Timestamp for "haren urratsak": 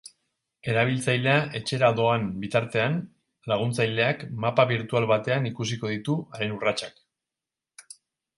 6.41-7.97